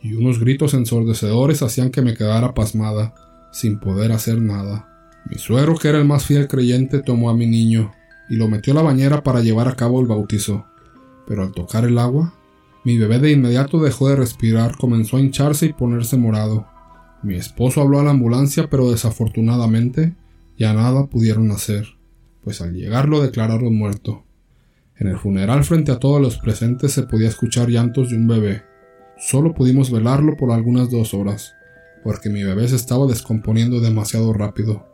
y 0.00 0.14
unos 0.14 0.40
gritos 0.40 0.72
ensordecedores 0.72 1.62
hacían 1.62 1.90
que 1.90 2.00
me 2.00 2.14
quedara 2.14 2.54
pasmada, 2.54 3.14
sin 3.52 3.80
poder 3.80 4.12
hacer 4.12 4.40
nada. 4.40 4.93
Mi 5.30 5.38
suegro, 5.38 5.76
que 5.76 5.88
era 5.88 5.98
el 5.98 6.04
más 6.04 6.26
fiel 6.26 6.48
creyente, 6.48 7.00
tomó 7.00 7.30
a 7.30 7.36
mi 7.36 7.46
niño 7.46 7.92
y 8.28 8.36
lo 8.36 8.48
metió 8.48 8.72
a 8.72 8.76
la 8.76 8.82
bañera 8.82 9.22
para 9.22 9.40
llevar 9.40 9.68
a 9.68 9.76
cabo 9.76 10.00
el 10.00 10.06
bautizo. 10.06 10.66
Pero 11.26 11.42
al 11.42 11.52
tocar 11.52 11.84
el 11.84 11.98
agua, 11.98 12.34
mi 12.84 12.98
bebé 12.98 13.18
de 13.18 13.32
inmediato 13.32 13.80
dejó 13.80 14.08
de 14.08 14.16
respirar, 14.16 14.76
comenzó 14.76 15.16
a 15.16 15.20
hincharse 15.20 15.66
y 15.66 15.72
ponerse 15.72 16.18
morado. 16.18 16.66
Mi 17.22 17.36
esposo 17.36 17.80
habló 17.80 18.00
a 18.00 18.04
la 18.04 18.10
ambulancia, 18.10 18.68
pero 18.68 18.90
desafortunadamente 18.90 20.14
ya 20.58 20.74
nada 20.74 21.06
pudieron 21.06 21.50
hacer, 21.50 21.96
pues 22.42 22.60
al 22.60 22.74
llegar 22.74 23.08
lo 23.08 23.22
declararon 23.22 23.74
muerto. 23.74 24.24
En 24.96 25.08
el 25.08 25.18
funeral 25.18 25.64
frente 25.64 25.90
a 25.90 25.98
todos 25.98 26.20
los 26.20 26.36
presentes 26.36 26.92
se 26.92 27.04
podía 27.04 27.28
escuchar 27.28 27.68
llantos 27.68 28.10
de 28.10 28.16
un 28.16 28.28
bebé. 28.28 28.62
Solo 29.18 29.54
pudimos 29.54 29.90
velarlo 29.90 30.36
por 30.36 30.52
algunas 30.52 30.90
dos 30.90 31.14
horas, 31.14 31.54
porque 32.04 32.28
mi 32.28 32.44
bebé 32.44 32.68
se 32.68 32.76
estaba 32.76 33.06
descomponiendo 33.06 33.80
demasiado 33.80 34.32
rápido. 34.34 34.93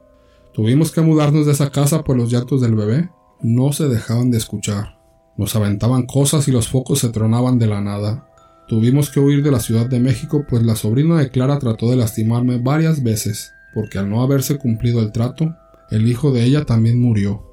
Tuvimos 0.52 0.90
que 0.90 1.00
mudarnos 1.00 1.46
de 1.46 1.52
esa 1.52 1.70
casa 1.70 2.02
pues 2.02 2.18
los 2.18 2.30
llantos 2.30 2.60
del 2.60 2.74
bebé 2.74 3.10
no 3.40 3.72
se 3.72 3.88
dejaban 3.88 4.30
de 4.30 4.38
escuchar. 4.38 4.98
Nos 5.36 5.54
aventaban 5.56 6.06
cosas 6.06 6.48
y 6.48 6.52
los 6.52 6.68
focos 6.68 6.98
se 6.98 7.10
tronaban 7.10 7.58
de 7.58 7.66
la 7.66 7.80
nada. 7.80 8.28
Tuvimos 8.68 9.10
que 9.10 9.20
huir 9.20 9.42
de 9.42 9.50
la 9.50 9.60
Ciudad 9.60 9.86
de 9.86 10.00
México 10.00 10.44
pues 10.48 10.62
la 10.62 10.76
sobrina 10.76 11.18
de 11.18 11.30
Clara 11.30 11.58
trató 11.58 11.88
de 11.90 11.96
lastimarme 11.96 12.58
varias 12.58 13.02
veces, 13.02 13.52
porque 13.74 13.98
al 13.98 14.10
no 14.10 14.22
haberse 14.22 14.58
cumplido 14.58 15.00
el 15.00 15.12
trato, 15.12 15.54
el 15.90 16.06
hijo 16.08 16.32
de 16.32 16.44
ella 16.44 16.64
también 16.64 17.00
murió. 17.00 17.46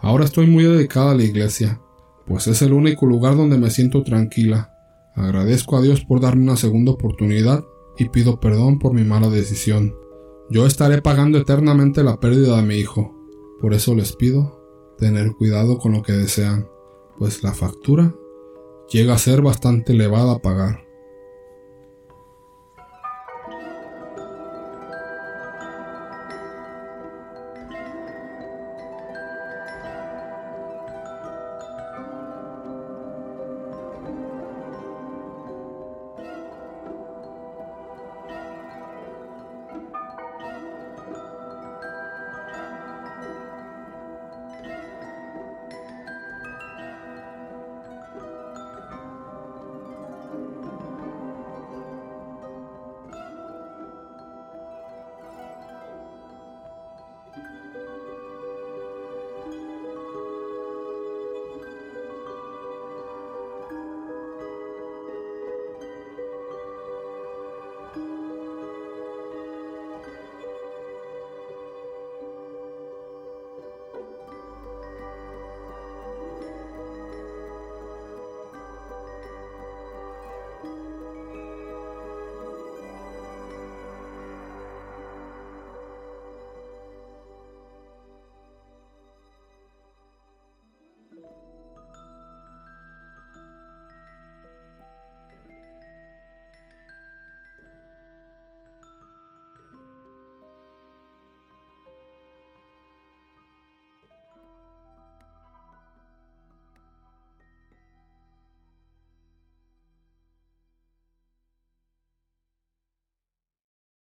Ahora 0.00 0.24
estoy 0.24 0.46
muy 0.46 0.64
dedicada 0.64 1.12
a 1.12 1.14
la 1.14 1.24
iglesia, 1.24 1.80
pues 2.26 2.46
es 2.46 2.62
el 2.62 2.72
único 2.72 3.06
lugar 3.06 3.36
donde 3.36 3.58
me 3.58 3.70
siento 3.70 4.02
tranquila. 4.02 4.70
Agradezco 5.14 5.76
a 5.76 5.82
Dios 5.82 6.04
por 6.04 6.20
darme 6.20 6.42
una 6.42 6.56
segunda 6.56 6.92
oportunidad 6.92 7.64
y 7.98 8.08
pido 8.08 8.40
perdón 8.40 8.78
por 8.78 8.92
mi 8.92 9.04
mala 9.04 9.30
decisión. 9.30 9.94
Yo 10.50 10.66
estaré 10.66 11.00
pagando 11.00 11.38
eternamente 11.38 12.04
la 12.04 12.20
pérdida 12.20 12.56
de 12.56 12.62
mi 12.62 12.76
hijo. 12.76 13.14
Por 13.60 13.72
eso 13.72 13.94
les 13.94 14.14
pido 14.14 14.60
tener 14.98 15.32
cuidado 15.32 15.78
con 15.78 15.92
lo 15.92 16.02
que 16.02 16.12
desean, 16.12 16.68
pues 17.18 17.42
la 17.42 17.52
factura 17.52 18.14
llega 18.90 19.14
a 19.14 19.18
ser 19.18 19.40
bastante 19.42 19.92
elevada 19.92 20.34
a 20.34 20.38
pagar. 20.38 20.83